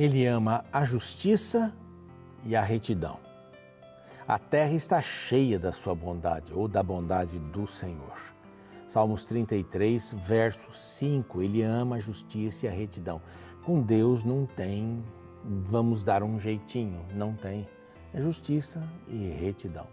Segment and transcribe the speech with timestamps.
[0.00, 1.74] Ele ama a justiça
[2.46, 3.18] e a retidão.
[4.26, 8.16] A terra está cheia da sua bondade ou da bondade do Senhor.
[8.86, 11.42] Salmos 33, verso 5.
[11.42, 13.20] Ele ama a justiça e a retidão.
[13.62, 15.04] Com Deus não tem,
[15.44, 17.68] vamos dar um jeitinho, não tem.
[18.14, 19.86] É justiça e retidão.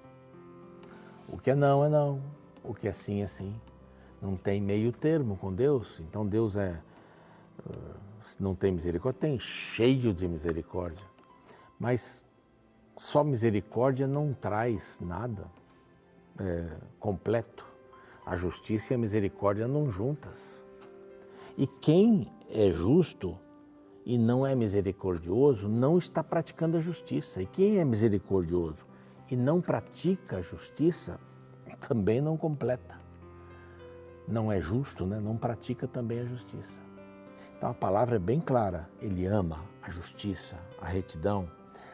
[1.27, 2.21] O que é não é não,
[2.63, 3.53] o que é sim é sim.
[4.21, 5.99] Não tem meio termo com Deus.
[5.99, 6.81] Então Deus é
[8.39, 11.05] não tem misericórdia, tem cheio de misericórdia.
[11.79, 12.25] Mas
[12.97, 15.45] só misericórdia não traz nada
[16.39, 16.69] é,
[16.99, 17.65] completo.
[18.25, 20.63] A justiça e a misericórdia andam juntas.
[21.57, 23.37] E quem é justo
[24.05, 27.41] e não é misericordioso não está praticando a justiça.
[27.41, 28.85] E quem é misericordioso
[29.29, 31.19] e não pratica a justiça
[31.87, 32.97] também não completa.
[34.27, 35.19] Não é justo, né?
[35.19, 36.86] não pratica também a justiça.
[37.57, 41.49] Então a palavra é bem clara: Ele ama a justiça, a retidão.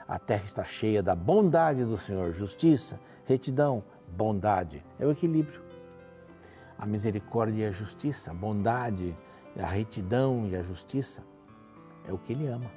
[0.08, 4.84] A terra está cheia da bondade do Senhor, justiça, retidão, bondade.
[5.00, 5.62] É o equilíbrio.
[6.78, 9.16] A misericórdia e a justiça, a bondade,
[9.58, 11.24] a retidão e a justiça
[12.06, 12.70] é o que Ele ama.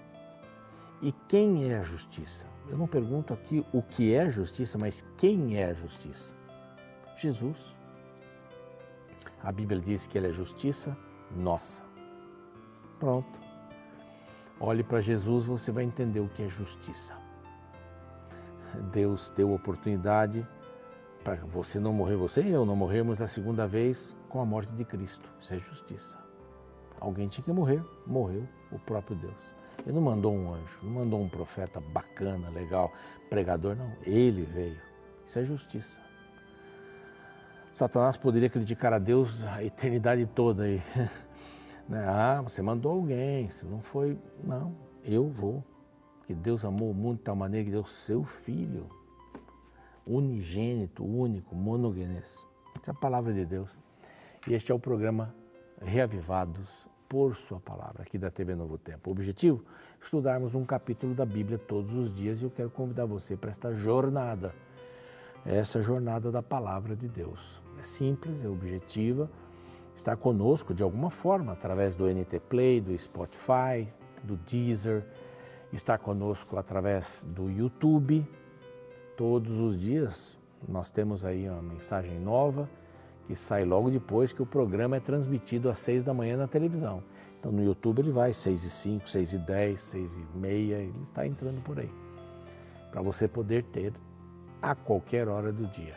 [1.02, 2.48] E quem é a justiça?
[2.68, 6.34] Eu não pergunto aqui o que é a justiça, mas quem é a justiça?
[7.16, 7.76] Jesus.
[9.42, 10.96] A Bíblia diz que Ele é justiça
[11.34, 11.85] nossa.
[12.98, 13.40] Pronto.
[14.58, 17.14] Olhe para Jesus, você vai entender o que é justiça.
[18.90, 20.46] Deus deu oportunidade
[21.22, 24.72] para você não morrer, você e eu não morrermos a segunda vez com a morte
[24.72, 25.28] de Cristo.
[25.40, 26.18] Isso é justiça.
[27.00, 29.56] Alguém tinha que morrer, morreu o próprio Deus.
[29.84, 32.92] Ele não mandou um anjo, não mandou um profeta bacana, legal,
[33.28, 33.92] pregador, não.
[34.02, 34.80] Ele veio.
[35.24, 36.00] Isso é justiça.
[37.72, 40.80] Satanás poderia criticar a Deus a eternidade toda aí.
[41.88, 42.04] Né?
[42.06, 44.74] Ah, você mandou alguém, se não foi, não,
[45.04, 45.64] eu vou.
[46.18, 48.88] Porque Deus amou o mundo de tal maneira que deu seu filho,
[50.04, 52.44] unigênito, único, monogenes.
[52.80, 53.78] Essa é a palavra de Deus.
[54.46, 55.34] E este é o programa
[55.80, 59.10] Reavivados por Sua Palavra, aqui da TV Novo Tempo.
[59.10, 59.64] O objetivo?
[60.00, 63.72] Estudarmos um capítulo da Bíblia todos os dias e eu quero convidar você para esta
[63.72, 64.52] jornada,
[65.44, 67.62] essa jornada da Palavra de Deus.
[67.78, 69.30] É simples, é objetiva
[69.96, 73.88] está conosco de alguma forma, através do NT Play, do Spotify,
[74.22, 75.02] do Deezer,
[75.72, 78.28] está conosco através do YouTube.
[79.16, 82.68] Todos os dias nós temos aí uma mensagem nova
[83.26, 87.02] que sai logo depois que o programa é transmitido às seis da manhã na televisão.
[87.40, 91.02] Então no YouTube ele vai seis e cinco, seis e dez, seis e meia, ele
[91.08, 91.90] está entrando por aí.
[92.90, 93.92] Para você poder ter
[94.60, 95.96] a qualquer hora do dia,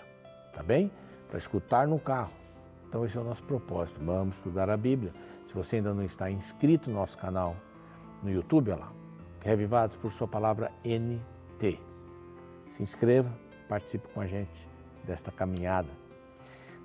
[0.53, 0.89] tá bem?
[1.27, 2.38] Para escutar no carro,
[2.89, 4.01] então, esse é o nosso propósito.
[4.03, 5.13] Vamos estudar a Bíblia.
[5.45, 7.55] Se você ainda não está inscrito no nosso canal
[8.23, 8.91] no YouTube, olha lá,
[9.45, 11.79] Revivados por Sua Palavra NT.
[12.67, 13.31] Se inscreva,
[13.67, 14.67] participe com a gente
[15.03, 15.88] desta caminhada.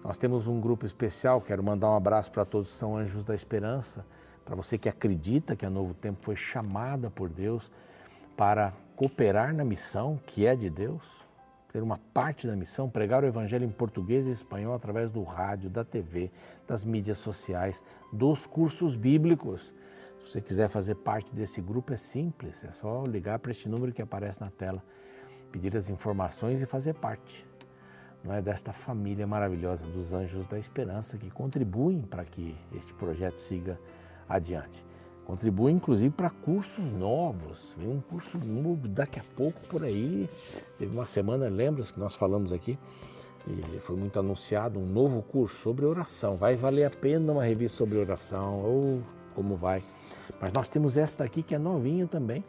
[0.05, 3.35] Nós temos um grupo especial, quero mandar um abraço para todos que são anjos da
[3.35, 4.05] esperança,
[4.45, 7.73] para você que acredita que a Novo Tempo foi chamada por Deus
[8.37, 11.25] para cooperar na missão que é de Deus
[11.75, 15.69] ter uma parte da missão, pregar o Evangelho em português e espanhol através do rádio,
[15.69, 16.31] da TV,
[16.69, 19.75] das mídias sociais, dos cursos bíblicos.
[20.21, 23.93] Se você quiser fazer parte desse grupo, é simples, é só ligar para este número
[23.93, 24.81] que aparece na tela,
[25.51, 27.45] pedir as informações e fazer parte
[28.23, 33.41] não é, desta família maravilhosa dos Anjos da Esperança que contribuem para que este projeto
[33.41, 33.81] siga
[34.29, 34.87] adiante.
[35.27, 37.75] Contribui inclusive para cursos novos.
[37.79, 40.29] Vem um curso novo daqui a pouco por aí.
[40.79, 42.79] Teve uma semana, lembra que nós falamos aqui?
[43.47, 46.37] E foi muito anunciado um novo curso sobre oração.
[46.37, 49.03] Vai valer a pena uma revista sobre oração, ou
[49.35, 49.83] como vai.
[50.41, 52.45] Mas nós temos esta aqui que é novinha também,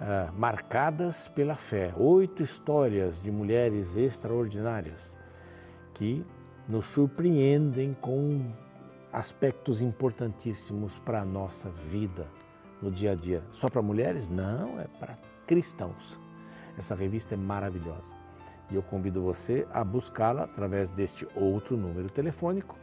[0.00, 1.92] uh, Marcadas pela Fé.
[1.96, 5.16] Oito histórias de mulheres extraordinárias
[5.94, 6.24] que
[6.68, 8.52] nos surpreendem com
[9.12, 12.28] aspectos importantíssimos para a nossa vida
[12.82, 13.42] no dia a dia.
[13.50, 14.28] Só para mulheres?
[14.28, 16.20] Não, é para cristãos.
[16.76, 18.14] Essa revista é maravilhosa
[18.70, 22.76] e eu convido você a buscá-la através deste outro número telefônico.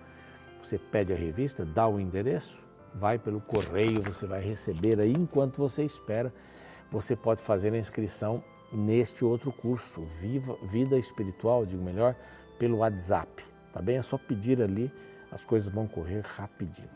[0.62, 2.64] Você pede a revista, dá o endereço,
[2.94, 6.34] vai pelo correio, você vai receber aí enquanto você espera.
[6.92, 8.44] Você pode fazer a inscrição
[8.74, 12.16] neste outro curso, Viva, Vida Espiritual, digo melhor,
[12.58, 13.44] pelo WhatsApp.
[13.72, 13.98] Tá bem?
[13.98, 14.92] É só pedir ali
[15.36, 16.90] as coisas vão correr rapidinho.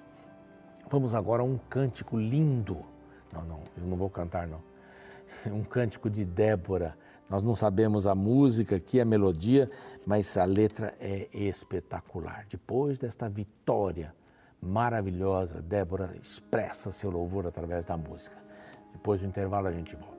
[0.89, 2.85] Vamos agora a um cântico lindo.
[3.33, 4.63] Não, não, eu não vou cantar, não.
[5.53, 6.97] Um cântico de Débora.
[7.29, 9.69] Nós não sabemos a música aqui, a melodia,
[10.05, 12.45] mas a letra é espetacular.
[12.49, 14.15] Depois desta vitória
[14.61, 18.37] maravilhosa, Débora expressa seu louvor através da música.
[18.93, 20.18] Depois do intervalo a gente volta.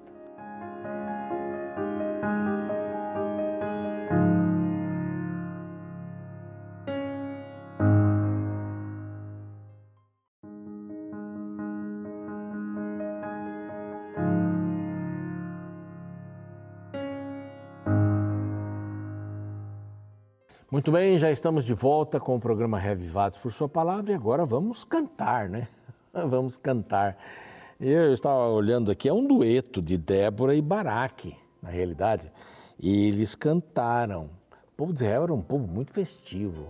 [20.81, 24.47] Muito bem, já estamos de volta com o programa Revivados por Sua Palavra e agora
[24.47, 25.69] vamos cantar, né?
[26.11, 27.19] Vamos cantar.
[27.79, 32.33] Eu estava olhando aqui, é um dueto de Débora e Baraque, na realidade.
[32.83, 34.31] E eles cantaram.
[34.69, 36.69] O povo de Israel era um povo muito festivo.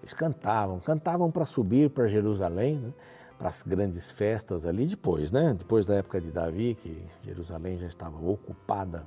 [0.00, 2.92] Eles cantavam, cantavam para subir para Jerusalém, né?
[3.36, 5.52] para as grandes festas ali depois, né?
[5.52, 9.06] Depois da época de Davi, que Jerusalém já estava ocupada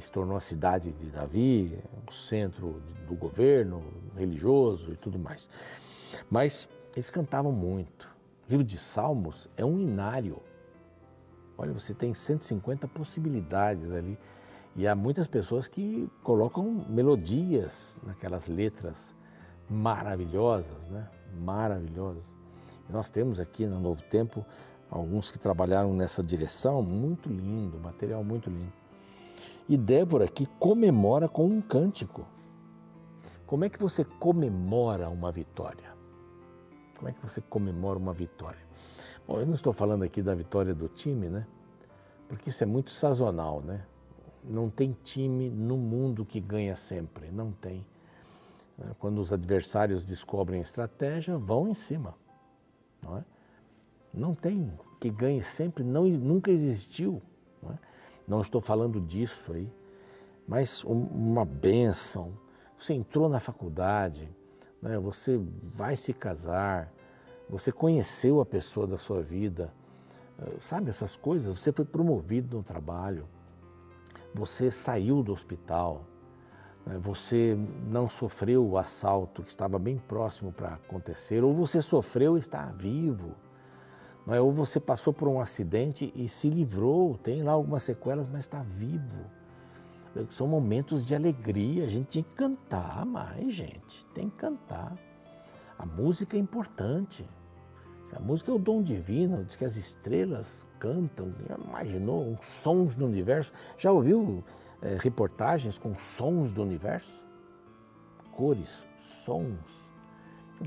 [0.00, 3.82] se tornou a cidade de Davi, o centro do governo
[4.16, 5.48] religioso e tudo mais.
[6.30, 8.08] Mas eles cantavam muito.
[8.46, 10.42] O livro de Salmos é um inário.
[11.56, 14.18] Olha, você tem 150 possibilidades ali.
[14.76, 19.14] E há muitas pessoas que colocam melodias naquelas letras
[19.70, 21.08] maravilhosas, né?
[21.40, 22.36] Maravilhosas.
[22.88, 24.44] E nós temos aqui no Novo Tempo
[24.90, 28.72] alguns que trabalharam nessa direção, muito lindo, material muito lindo.
[29.68, 32.26] E Débora que comemora com um cântico.
[33.46, 35.94] Como é que você comemora uma vitória?
[36.96, 38.60] Como é que você comemora uma vitória?
[39.26, 41.46] Bom, eu não estou falando aqui da vitória do time, né?
[42.28, 43.86] Porque isso é muito sazonal, né?
[44.42, 47.86] Não tem time no mundo que ganha sempre, não tem.
[48.98, 52.14] Quando os adversários descobrem a estratégia, vão em cima,
[53.02, 53.24] não é?
[54.12, 57.22] Não tem que ganhe sempre, não, nunca existiu.
[57.62, 57.78] Não é?
[58.26, 59.70] Não estou falando disso aí,
[60.46, 62.32] mas uma benção.
[62.78, 64.28] Você entrou na faculdade,
[64.80, 64.98] né?
[64.98, 66.92] você vai se casar,
[67.48, 69.72] você conheceu a pessoa da sua vida,
[70.38, 71.58] eh, sabe essas coisas?
[71.58, 73.28] Você foi promovido no trabalho,
[74.34, 76.04] você saiu do hospital,
[76.84, 76.98] né?
[76.98, 77.56] você
[77.86, 82.72] não sofreu o assalto que estava bem próximo para acontecer, ou você sofreu e está
[82.72, 83.34] vivo.
[84.26, 84.40] Não é?
[84.40, 88.62] Ou você passou por um acidente e se livrou, tem lá algumas sequelas, mas está
[88.62, 89.24] vivo.
[90.30, 94.96] São momentos de alegria, a gente tem que cantar mais, gente, tem que cantar.
[95.76, 97.28] A música é importante.
[98.12, 102.94] A música é o dom divino, diz que as estrelas cantam, já imaginou, uns sons
[102.94, 103.52] do universo.
[103.76, 104.44] Já ouviu
[104.80, 107.12] é, reportagens com sons do universo?
[108.30, 109.92] Cores, sons.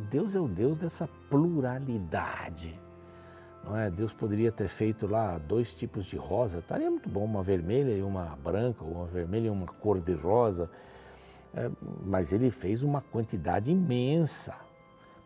[0.10, 2.77] Deus é o Deus dessa pluralidade.
[3.68, 3.90] Não é?
[3.90, 8.02] Deus poderia ter feito lá dois tipos de rosa, estaria muito bom, uma vermelha e
[8.02, 10.69] uma branca, ou uma vermelha e uma cor de rosa.
[11.54, 11.69] É,
[12.06, 14.56] mas ele fez uma quantidade imensa.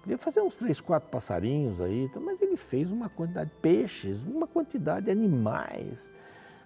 [0.02, 4.24] Podia fazer uns três, quatro passarinhos aí, então, mas ele fez uma quantidade de peixes,
[4.24, 6.12] uma quantidade de animais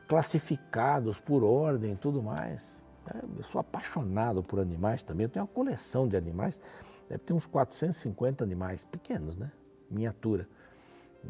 [0.08, 2.80] classificados por ordem e tudo mais.
[3.14, 6.62] É, eu sou apaixonado por animais também, eu tenho uma coleção de animais,
[7.10, 9.52] deve ter uns 450 animais pequenos, né?
[9.92, 10.48] Miniatura.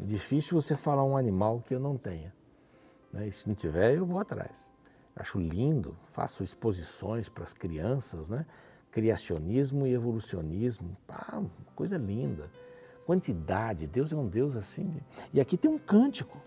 [0.02, 2.32] Difícil você falar um animal que eu não tenha.
[3.12, 3.28] Né?
[3.28, 4.70] E se não tiver, eu vou atrás.
[5.14, 8.44] Acho lindo, faço exposições para as crianças, né?
[8.90, 10.96] criacionismo e evolucionismo.
[11.08, 11.42] Ah,
[11.74, 12.50] coisa linda.
[13.06, 14.90] Quantidade, Deus é um Deus assim.
[15.32, 16.40] E aqui tem um cântico.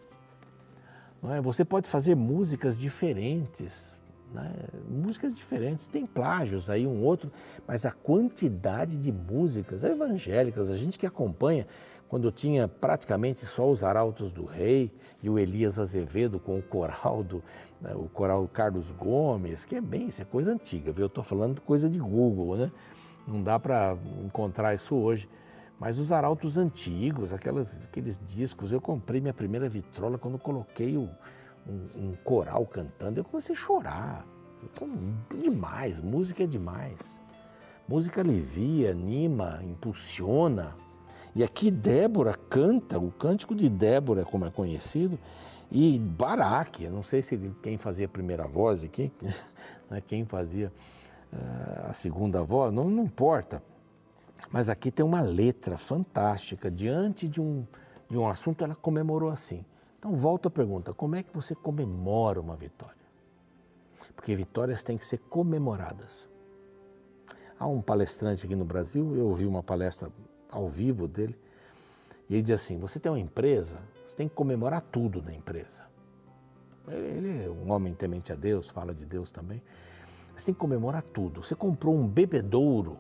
[1.21, 1.41] Não é?
[1.41, 3.95] Você pode fazer músicas diferentes,
[4.33, 4.53] né?
[4.88, 7.31] músicas diferentes, tem plágios aí, um outro,
[7.67, 11.67] mas a quantidade de músicas evangélicas, a gente que acompanha,
[12.09, 17.23] quando tinha praticamente só os arautos do rei e o Elias Azevedo com o coral
[17.23, 17.43] do
[17.79, 21.03] né, o coral Carlos Gomes, que é bem, isso é coisa antiga, viu?
[21.03, 22.71] Eu estou falando coisa de Google, né?
[23.25, 25.29] Não dá para encontrar isso hoje.
[25.79, 31.09] Mas os arautos antigos, aquelas, aqueles discos, eu comprei minha primeira vitrola quando coloquei o,
[31.65, 34.25] um, um, coral cantando, eu comecei a chorar.
[35.33, 37.21] Demais, música é demais.
[37.87, 40.75] Música alivia, anima, impulsiona.
[41.36, 45.19] E aqui Débora canta, o cântico de Débora, como é conhecido,
[45.71, 49.12] e Baraque, não sei se quem fazia a primeira voz aqui,
[49.89, 50.71] né, quem fazia
[51.31, 53.62] uh, a segunda voz, não, não importa.
[54.51, 56.71] Mas aqui tem uma letra fantástica.
[56.71, 57.67] Diante de um,
[58.09, 59.63] de um assunto, ela comemorou assim.
[60.00, 62.95] Então, volta a pergunta: como é que você comemora uma vitória?
[64.15, 66.29] Porque vitórias têm que ser comemoradas.
[67.59, 70.09] Há um palestrante aqui no Brasil, eu ouvi uma palestra
[70.49, 71.37] ao vivo dele.
[72.29, 75.87] E ele diz assim: você tem uma empresa, você tem que comemorar tudo na empresa.
[76.87, 79.61] Ele é um homem temente a Deus, fala de Deus também.
[80.35, 81.43] Você tem que comemorar tudo.
[81.43, 82.97] Você comprou um bebedouro,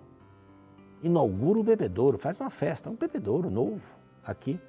[1.01, 3.81] inaugura o bebedouro, faz uma festa, um bebedouro novo
[4.23, 4.59] aqui.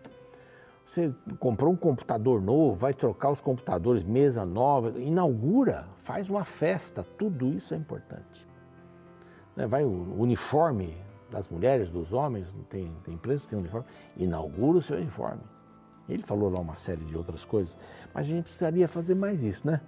[0.86, 7.04] Você comprou um computador novo, vai trocar os computadores, mesa nova, inaugura, faz uma festa,
[7.16, 8.48] tudo isso é importante.
[9.54, 10.96] Né, vai o uniforme
[11.30, 15.42] das mulheres, dos homens, tem, tem empresas que têm uniforme, inaugura o seu uniforme.
[16.08, 17.76] Ele falou lá uma série de outras coisas,
[18.12, 19.80] mas a gente precisaria fazer mais isso, né?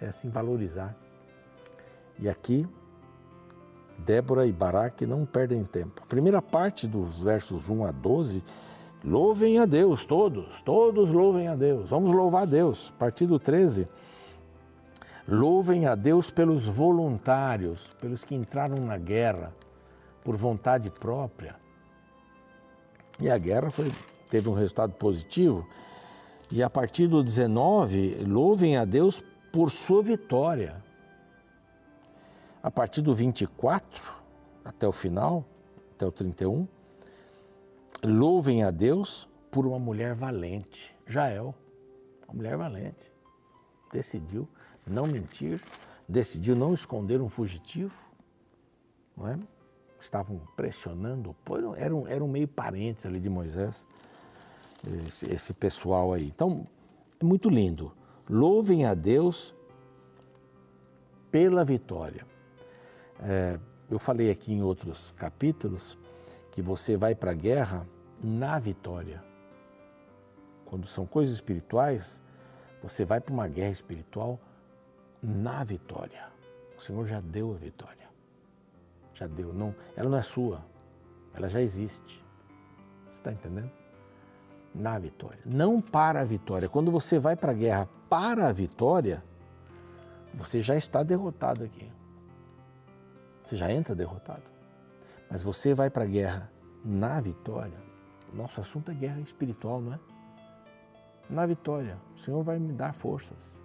[0.00, 0.96] É assim, valorizar.
[2.18, 2.66] E aqui,
[3.98, 6.02] Débora e Baraque não perdem tempo.
[6.02, 8.42] A primeira parte dos versos 1 a 12
[9.04, 11.88] Louvem a Deus, todos, todos louvem a Deus.
[11.90, 12.92] Vamos louvar a Deus.
[12.98, 13.86] Partido 13.
[15.28, 19.52] Louvem a Deus pelos voluntários, pelos que entraram na guerra
[20.26, 21.54] por vontade própria.
[23.22, 23.92] E a guerra foi,
[24.28, 25.64] teve um resultado positivo.
[26.50, 30.82] E a partir do 19, louvem a Deus por sua vitória.
[32.60, 34.12] A partir do 24
[34.64, 35.44] até o final,
[35.94, 36.66] até o 31,
[38.04, 41.54] Louvem a Deus por uma mulher valente, Jael,
[42.28, 43.10] uma mulher valente.
[43.92, 44.46] Decidiu
[44.86, 45.60] não mentir,
[46.08, 47.96] decidiu não esconder um fugitivo,
[49.16, 49.38] não é?
[49.98, 51.34] Estavam pressionando,
[51.76, 53.86] eram, eram meio parentes ali de Moisés,
[55.06, 56.26] esse, esse pessoal aí.
[56.26, 56.66] Então,
[57.20, 57.92] é muito lindo.
[58.28, 59.54] Louvem a Deus
[61.30, 62.26] pela vitória.
[63.20, 63.58] É,
[63.90, 65.98] eu falei aqui em outros capítulos
[66.52, 67.86] que você vai para a guerra
[68.22, 69.22] na vitória.
[70.64, 72.22] Quando são coisas espirituais,
[72.82, 74.40] você vai para uma guerra espiritual
[75.22, 76.26] na vitória.
[76.78, 78.05] O Senhor já deu a vitória.
[79.16, 79.52] Já deu.
[79.52, 80.62] Não, ela não é sua.
[81.34, 82.22] Ela já existe.
[83.08, 83.70] Você está entendendo?
[84.74, 85.40] Na vitória.
[85.46, 86.68] Não para a vitória.
[86.68, 89.24] Quando você vai para a guerra para a vitória,
[90.34, 91.90] você já está derrotado aqui.
[93.42, 94.42] Você já entra derrotado.
[95.30, 96.52] Mas você vai para a guerra
[96.84, 97.78] na vitória.
[98.34, 100.00] Nosso assunto é guerra espiritual, não é?
[101.28, 103.60] Na vitória, o Senhor vai me dar forças.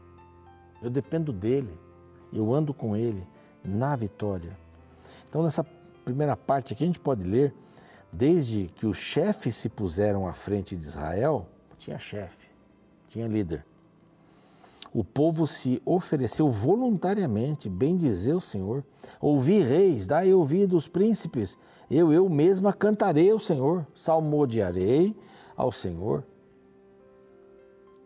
[0.81, 1.77] Eu dependo dele,
[2.31, 3.27] eu ando com ele
[3.63, 4.57] na vitória.
[5.29, 5.63] Então, nessa
[6.03, 7.53] primeira parte aqui, a gente pode ler,
[8.11, 12.47] desde que os chefes se puseram à frente de Israel, tinha chefe,
[13.07, 13.65] tinha líder
[14.93, 18.83] o povo se ofereceu voluntariamente, bem dizer o Senhor.
[19.21, 21.57] Ouvi reis, dai ouvidos príncipes,
[21.89, 25.15] eu, eu mesma cantarei ao Senhor, salmodiarei
[25.55, 26.23] ao Senhor.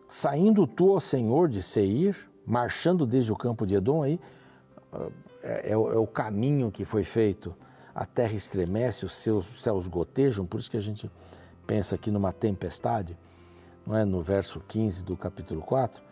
[0.08, 4.20] Saindo tu ao Senhor de Seir, marchando desde o campo de Edom, aí
[5.46, 7.56] é, é, é o caminho que foi feito.
[7.94, 11.10] A terra estremece, os seus céus gotejam, por isso que a gente
[11.66, 13.18] pensa aqui numa tempestade,
[13.86, 14.04] não é?
[14.04, 16.06] No verso 15 do capítulo 4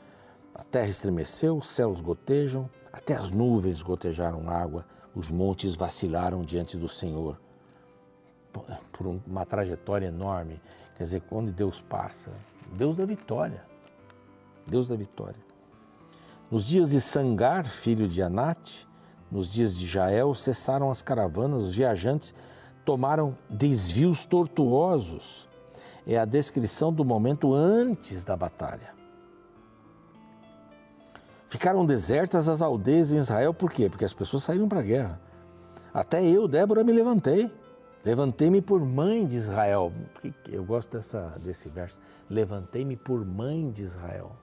[0.54, 4.86] a terra estremeceu, os céus gotejam, até as nuvens gotejaram água,
[5.16, 7.40] os montes vacilaram diante do Senhor.
[8.92, 10.62] Por uma trajetória enorme.
[10.96, 12.32] Quer dizer, quando Deus passa,
[12.74, 13.66] Deus da vitória.
[14.68, 15.42] Deus da vitória.
[16.52, 18.88] Nos dias de Sangar, filho de Anate,
[19.34, 22.36] nos dias de Jael, cessaram as caravanas, os viajantes
[22.86, 25.50] tomaram desvios tortuosos.
[26.06, 28.94] É a descrição do momento antes da batalha.
[31.48, 33.90] Ficaram desertas as aldeias em Israel, por quê?
[33.90, 35.20] Porque as pessoas saíram para a guerra.
[35.92, 37.52] Até eu, Débora, me levantei.
[38.06, 39.92] Levantei-me por mãe de Israel.
[40.48, 42.00] Eu gosto dessa, desse verso.
[42.30, 44.42] Levantei-me por mãe de Israel.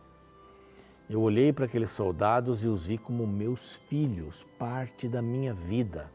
[1.10, 6.08] Eu olhei para aqueles soldados e os vi como meus filhos, parte da minha vida.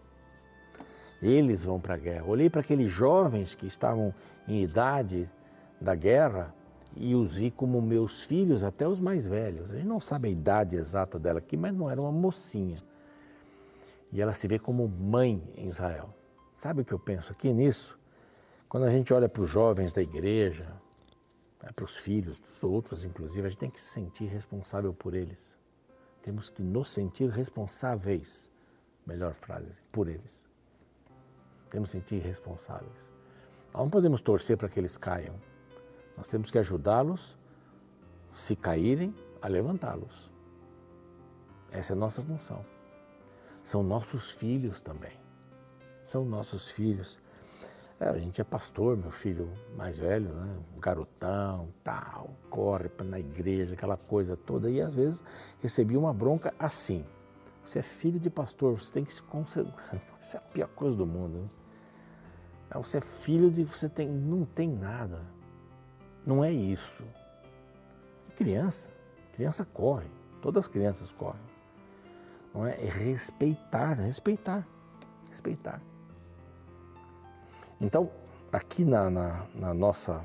[1.21, 2.23] Eles vão para a guerra.
[2.25, 4.15] Olhei para aqueles jovens que estavam
[4.47, 5.29] em idade
[5.81, 6.55] da guerra
[6.95, 9.73] e os vi como meus filhos, até os mais velhos.
[9.73, 12.77] A gente não sabe a idade exata dela aqui, mas não era uma mocinha.
[14.13, 16.15] E ela se vê como mãe em Israel.
[16.57, 17.99] Sabe o que eu penso aqui nisso?
[18.69, 20.71] Quando a gente olha para os jovens da igreja,
[21.65, 25.15] né, para os filhos dos outros, inclusive, a gente tem que se sentir responsável por
[25.15, 25.57] eles.
[26.21, 28.51] Temos que nos sentir responsáveis,
[29.05, 30.47] melhor frase, por eles.
[31.69, 33.11] Temos que sentir responsáveis.
[33.73, 35.35] Não podemos torcer para que eles caiam,
[36.15, 37.37] nós temos que ajudá-los,
[38.31, 40.31] se caírem, a levantá-los.
[41.71, 42.65] Essa é a nossa função.
[43.61, 45.19] São nossos filhos também.
[46.05, 47.19] São nossos filhos.
[47.99, 50.57] É, a gente é pastor, meu filho mais velho, né?
[50.75, 54.69] um garotão, tal, corre na igreja, aquela coisa toda.
[54.69, 55.23] E às vezes
[55.61, 57.05] recebi uma bronca assim.
[57.63, 60.01] Você é filho de pastor, você tem que se concentrar.
[60.19, 61.37] Isso é a pior coisa do mundo.
[61.43, 61.49] Né?
[62.75, 63.63] Você é filho de.
[63.63, 65.21] Você tem, não tem nada.
[66.25, 67.03] Não é isso.
[68.35, 68.89] Criança,
[69.33, 70.09] criança corre,
[70.41, 71.39] todas as crianças correm.
[72.53, 72.73] Não é?
[72.73, 74.67] é respeitar, respeitar,
[75.29, 75.81] respeitar.
[77.79, 78.09] Então,
[78.51, 80.23] aqui na, na, na, nossa,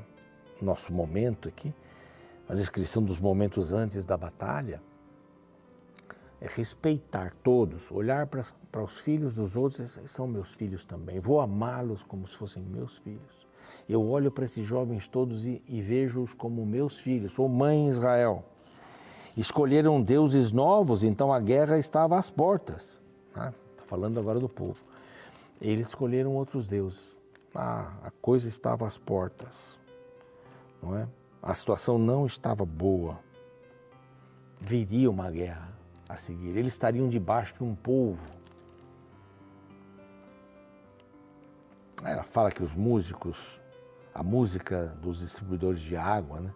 [0.63, 1.75] nosso momento aqui,
[2.49, 4.81] a descrição dos momentos antes da batalha,
[6.41, 12.03] é respeitar todos, olhar para, os filhos dos outros, são meus filhos também, vou amá-los
[12.03, 13.47] como se fossem meus filhos.
[13.89, 18.45] Eu olho para esses jovens todos e, e vejo-os como meus filhos, sou mãe Israel.
[19.37, 23.01] Escolheram deuses novos, então a guerra estava às portas.
[23.29, 23.55] Está né?
[23.87, 24.83] falando agora do povo.
[25.61, 27.20] Eles escolheram outros deuses.
[27.55, 29.81] Ah, a coisa estava às portas,
[30.83, 31.09] não é?
[31.43, 33.19] A situação não estava boa.
[34.59, 35.73] Viria uma guerra
[36.09, 36.57] a seguir.
[36.57, 38.29] Eles estariam debaixo de um povo.
[42.05, 43.61] Ela fala que os músicos,
[44.15, 46.53] a música dos distribuidores de água, né?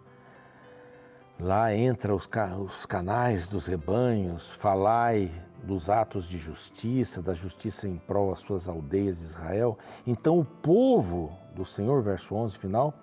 [1.39, 2.29] Lá entra os,
[2.65, 5.29] os canais dos rebanhos, falai
[5.63, 9.77] dos atos de justiça, da justiça em prol às suas aldeias de Israel.
[10.07, 12.93] Então o povo do Senhor, verso 11 final,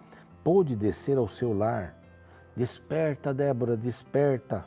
[0.42, 1.94] pôde descer ao seu lar.
[2.56, 4.66] Desperta, Débora, desperta.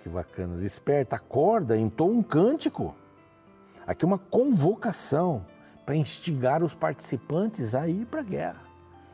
[0.00, 2.94] Que bacana, desperta, acorda, entou um cântico.
[3.86, 5.46] Aqui uma convocação
[5.86, 8.62] para instigar os participantes a ir para a guerra.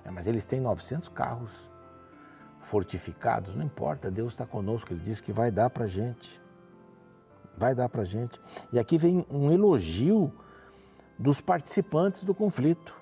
[0.05, 1.72] É, mas eles têm 900 carros
[2.63, 6.43] fortificados, não importa, Deus está conosco, Ele diz que vai dar para a gente
[7.57, 8.41] vai dar para a gente.
[8.73, 10.33] E aqui vem um elogio
[11.19, 12.95] dos participantes do conflito.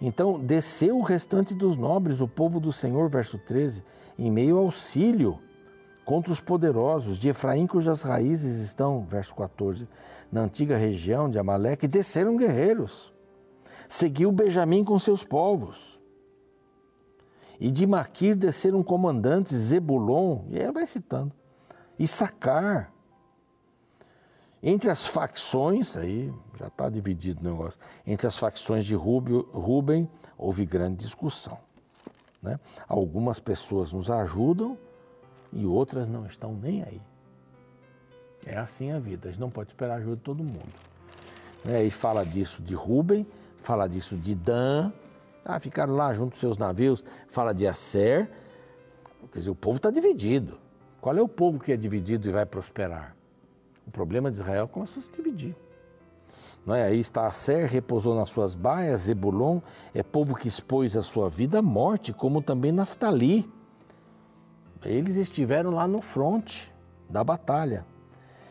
[0.00, 3.84] Então, desceu o restante dos nobres, o povo do Senhor, verso 13,
[4.18, 5.38] em meio ao auxílio
[6.04, 9.88] contra os poderosos de Efraim, cujas raízes estão, verso 14,
[10.30, 13.12] na antiga região de Amaleque, desceram guerreiros.
[13.86, 16.01] Seguiu Benjamim com seus povos.
[17.62, 21.32] E de Maquir desceram comandantes, Zebulon, e aí vai citando,
[21.96, 22.92] e Sacar,
[24.60, 30.66] entre as facções, aí já está dividido o negócio, entre as facções de Rubem houve
[30.66, 31.56] grande discussão.
[32.42, 32.58] Né?
[32.88, 34.76] Algumas pessoas nos ajudam
[35.52, 37.00] e outras não estão nem aí.
[38.44, 40.74] É assim a vida, a gente não pode esperar ajuda de todo mundo.
[41.64, 41.84] Né?
[41.84, 43.24] E fala disso de Rubem,
[43.58, 44.92] fala disso de Dan,
[45.44, 48.30] ah, ficaram lá junto seus navios, fala de Acer.
[49.32, 50.58] Quer dizer, o povo está dividido.
[51.00, 53.16] Qual é o povo que é dividido e vai prosperar?
[53.86, 55.56] O problema de Israel começou a se dividir.
[56.64, 56.84] Não é?
[56.84, 59.60] Aí está Ser, repousou nas suas baias, Zebulon
[59.92, 63.50] é povo que expôs a sua vida à morte, como também Naftali.
[64.84, 66.72] Eles estiveram lá no fronte
[67.10, 67.84] da batalha.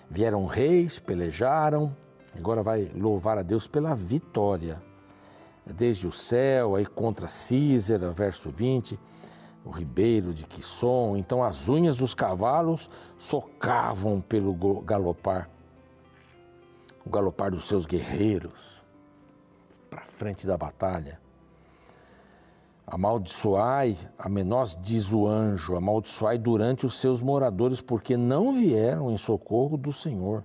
[0.09, 1.95] Vieram reis, pelejaram,
[2.37, 4.81] agora vai louvar a Deus pela vitória.
[5.65, 8.99] Desde o céu, aí contra Císera, verso 20,
[9.63, 11.15] o ribeiro de Quisson.
[11.15, 15.49] Então as unhas dos cavalos socavam pelo galopar,
[17.05, 18.81] o galopar dos seus guerreiros
[19.89, 21.19] para frente da batalha.
[22.87, 29.17] Amaldiçoai, a menós diz o anjo, amaldiçoai durante os seus moradores, porque não vieram em
[29.17, 30.43] socorro do Senhor,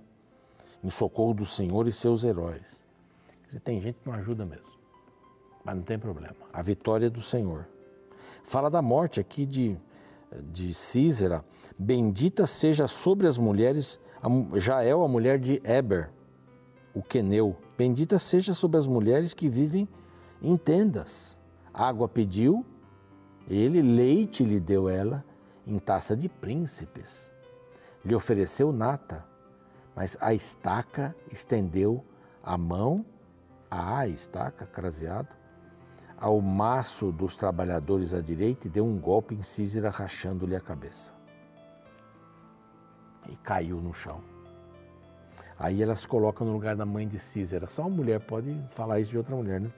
[0.81, 2.85] em socorro do Senhor e seus heróis.
[3.63, 4.76] tem gente que não ajuda mesmo,
[5.67, 6.37] mas não tem problema.
[6.53, 7.67] A vitória é do Senhor.
[8.41, 9.77] Fala da morte aqui de,
[10.49, 11.43] de Císera.
[11.77, 13.99] Bendita seja sobre as mulheres
[14.55, 16.09] Jael, a mulher de Eber,
[16.93, 17.53] o queneu.
[17.77, 19.89] Bendita seja sobre as mulheres que vivem
[20.41, 21.37] em tendas.
[21.73, 22.65] Água pediu,
[23.49, 25.23] ele, leite lhe deu ela,
[25.65, 27.29] em taça de príncipes.
[28.05, 29.25] Lhe ofereceu nata,
[29.93, 32.05] mas a estaca estendeu
[32.41, 33.05] a mão,
[33.69, 35.35] a estaca, craseado,
[36.19, 41.13] ao maço dos trabalhadores à direita e deu um golpe em Císera, rachando-lhe a cabeça.
[43.29, 44.21] E caiu no chão.
[45.59, 47.67] Aí elas colocam no lugar da mãe de Císera.
[47.67, 49.71] Só uma mulher pode falar isso de outra mulher, né?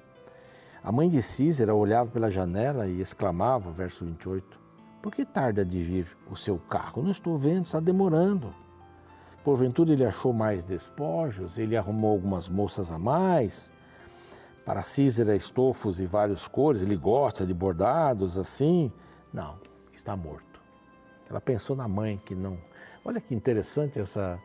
[0.81, 4.59] A mãe de Císera olhava pela janela e exclamava, verso 28,
[5.01, 7.03] Por que tarda de vir o seu carro?
[7.03, 8.53] Não estou vendo, está demorando.
[9.43, 13.73] Porventura ele achou mais despojos, ele arrumou algumas moças a mais
[14.69, 18.93] para Císera estofos e várias cores, ele gosta de bordados assim.
[19.33, 19.59] Não,
[19.91, 20.61] está morto.
[21.27, 22.55] Ela pensou na mãe que não.
[23.03, 24.39] Olha que interessante essa,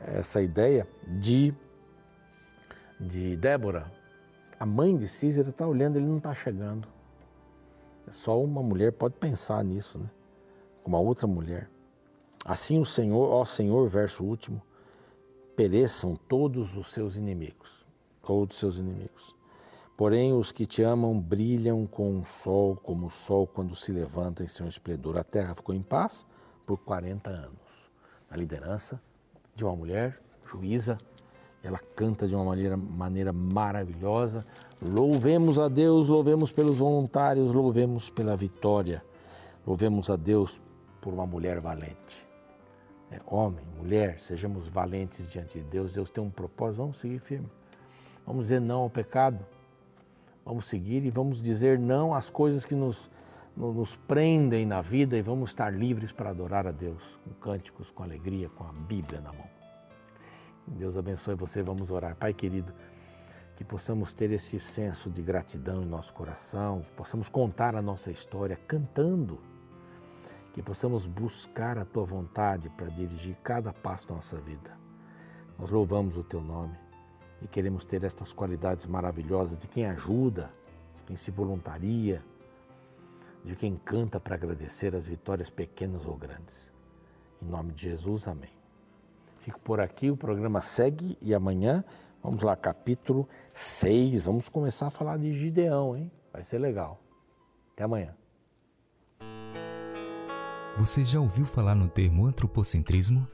[0.00, 1.54] essa ideia de,
[2.98, 3.92] de Débora.
[4.58, 6.88] A mãe de Císera está olhando, ele não está chegando.
[8.08, 10.08] É só uma mulher pode pensar nisso, né?
[10.86, 11.68] Uma outra mulher.
[12.46, 14.62] Assim o Senhor, ó Senhor, verso último,
[15.54, 17.84] pereçam todos os seus inimigos,
[18.22, 19.38] todos os seus inimigos.
[20.00, 24.42] Porém, os que te amam brilham com o sol, como o sol quando se levanta
[24.42, 25.18] em seu esplendor.
[25.18, 26.24] A terra ficou em paz
[26.64, 27.90] por 40 anos,
[28.30, 28.98] na liderança
[29.54, 30.96] de uma mulher juíza
[31.62, 34.42] Ela canta de uma maneira, maneira maravilhosa.
[34.80, 39.04] Louvemos a Deus, louvemos pelos voluntários, louvemos pela vitória.
[39.66, 40.62] Louvemos a Deus
[40.98, 42.26] por uma mulher valente.
[43.10, 45.92] É, homem, mulher, sejamos valentes diante de Deus.
[45.92, 47.50] Deus tem um propósito, vamos seguir firme.
[48.26, 49.44] Vamos dizer não ao pecado.
[50.50, 53.08] Vamos seguir e vamos dizer não às coisas que nos,
[53.56, 58.02] nos prendem na vida e vamos estar livres para adorar a Deus, com cânticos, com
[58.02, 59.46] alegria, com a Bíblia na mão.
[60.66, 62.16] Deus abençoe você, vamos orar.
[62.16, 62.74] Pai querido,
[63.54, 68.10] que possamos ter esse senso de gratidão em nosso coração, que possamos contar a nossa
[68.10, 69.38] história cantando,
[70.52, 74.76] que possamos buscar a tua vontade para dirigir cada passo da nossa vida.
[75.56, 76.89] Nós louvamos o teu nome
[77.42, 80.50] e queremos ter estas qualidades maravilhosas de quem ajuda,
[80.96, 82.22] de quem se voluntaria,
[83.44, 86.72] de quem canta para agradecer as vitórias pequenas ou grandes.
[87.42, 88.50] Em nome de Jesus, amém.
[89.38, 91.82] Fico por aqui, o programa segue e amanhã,
[92.22, 96.10] vamos lá, capítulo 6, vamos começar a falar de Gideão, hein?
[96.32, 97.00] Vai ser legal.
[97.72, 98.14] Até amanhã.
[100.76, 103.26] Você já ouviu falar no termo antropocentrismo?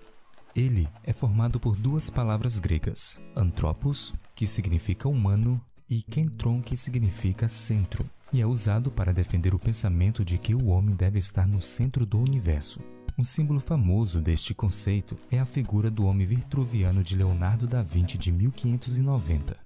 [0.57, 7.47] Ele é formado por duas palavras gregas, antropos, que significa humano, e kentron, que significa
[7.47, 11.61] centro, e é usado para defender o pensamento de que o homem deve estar no
[11.61, 12.81] centro do universo.
[13.19, 18.17] Um símbolo famoso deste conceito é a figura do homem vitruviano de Leonardo da Vinci
[18.17, 19.59] de 1590.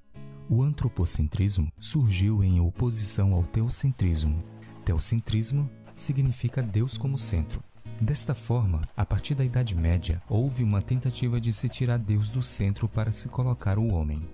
[0.49, 4.43] O antropocentrismo surgiu em oposição ao teocentrismo.
[4.85, 7.63] Teocentrismo significa Deus como centro,
[8.01, 12.43] Desta forma, a partir da Idade Média, houve uma tentativa de se tirar Deus do
[12.43, 14.27] centro para se colocar o homem.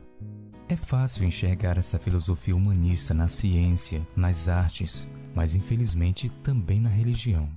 [0.68, 7.50] É fácil enxergar essa filosofia humanista na ciência, nas artes, mas infelizmente também na religião.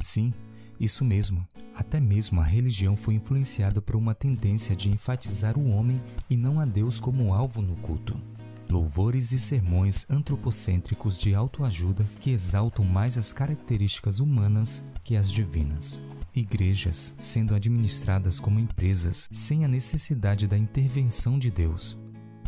[0.00, 0.32] Sim,
[0.78, 1.44] isso mesmo.
[1.74, 6.60] Até mesmo a religião foi influenciada por uma tendência de enfatizar o homem e não
[6.60, 8.16] a Deus como alvo no culto
[8.70, 16.00] louvores e sermões antropocêntricos de autoajuda que exaltam mais as características humanas que as divinas.
[16.34, 21.96] Igrejas sendo administradas como empresas sem a necessidade da intervenção de Deus.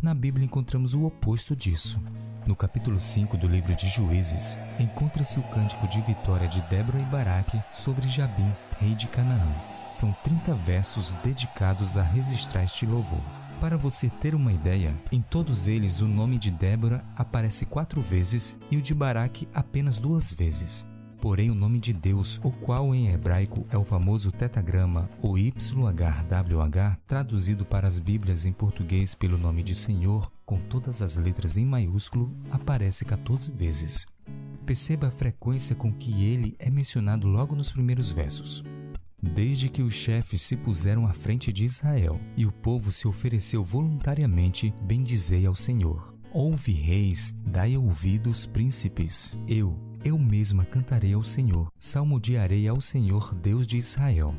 [0.01, 1.99] Na Bíblia encontramos o oposto disso.
[2.45, 7.05] No capítulo 5 do livro de Juízes, encontra-se o cântico de vitória de Débora e
[7.05, 9.78] Baraque sobre Jabim, rei de Canaã.
[9.91, 13.23] São 30 versos dedicados a registrar este louvor.
[13.59, 18.55] Para você ter uma ideia, em todos eles o nome de Débora aparece quatro vezes
[18.69, 20.85] e o de Baraque apenas duas vezes.
[21.19, 26.97] Porém, o nome de Deus, o qual em hebraico é o famoso tetagrama ou YHWH,
[27.05, 31.65] traduzido para as Bíblias em português pelo nome de Senhor, com todas as letras em
[31.65, 34.07] maiúsculo, aparece 14 vezes.
[34.65, 38.63] Perceba a frequência com que ele é mencionado logo nos primeiros versos.
[39.21, 43.63] Desde que os chefes se puseram à frente de Israel e o povo se ofereceu
[43.63, 46.15] voluntariamente, bendizei ao Senhor.
[46.31, 49.35] Ouve, reis, dai ouvidos, príncipes.
[49.47, 54.33] Eu, eu mesma cantarei ao Senhor, salmodiarei ao Senhor, Deus de Israel.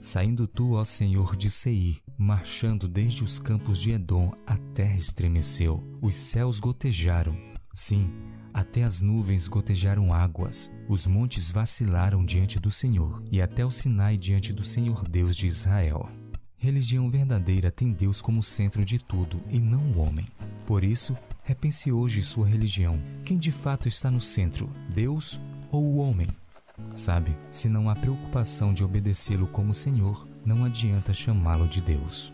[0.00, 5.82] Saindo tu, ó Senhor, de Seir, marchando desde os campos de Edom, a terra estremeceu,
[6.00, 7.51] os céus gotejaram.
[7.74, 8.10] Sim,
[8.52, 14.16] até as nuvens gotejaram águas, os montes vacilaram diante do Senhor, e até o Sinai
[14.16, 16.08] diante do Senhor Deus de Israel.
[16.56, 20.26] Religião verdadeira tem Deus como centro de tudo e não o homem.
[20.66, 23.00] Por isso, repense hoje sua religião.
[23.24, 25.40] Quem de fato está no centro, Deus
[25.72, 26.28] ou o homem?
[26.94, 32.32] Sabe, se não há preocupação de obedecê-lo como Senhor, não adianta chamá-lo de Deus.